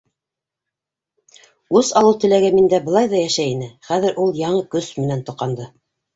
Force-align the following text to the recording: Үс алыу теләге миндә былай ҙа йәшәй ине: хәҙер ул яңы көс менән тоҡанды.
Үс 1.79 1.91
алыу 2.01 2.15
теләге 2.23 2.49
миндә 2.57 2.79
былай 2.89 3.11
ҙа 3.13 3.21
йәшәй 3.27 3.53
ине: 3.59 3.69
хәҙер 3.93 4.19
ул 4.27 4.35
яңы 4.43 4.67
көс 4.75 4.91
менән 5.05 5.25
тоҡанды. 5.31 5.71